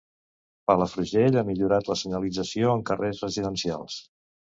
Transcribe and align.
Palafrugell 0.69 1.35
ha 1.41 1.43
millorat 1.49 1.91
la 1.91 1.97
senyalització 2.03 2.71
en 2.79 2.81
carrers 2.91 3.21
residencials. 3.27 3.99